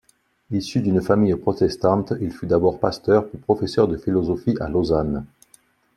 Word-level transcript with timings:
Issu 0.49 0.81
d'une 0.81 0.99
famille 0.99 1.35
protestante, 1.35 2.13
il 2.21 2.31
fut 2.31 2.47
d'abord 2.47 2.79
pasteur 2.79 3.29
puis 3.29 3.37
professeur 3.37 3.87
de 3.87 3.97
philosophie 3.97 4.55
à 4.59 4.67
Lausanne. 4.67 5.25